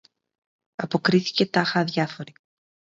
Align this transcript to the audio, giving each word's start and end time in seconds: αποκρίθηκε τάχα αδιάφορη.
αποκρίθηκε 0.75 1.45
τάχα 1.49 1.79
αδιάφορη. 1.79 2.33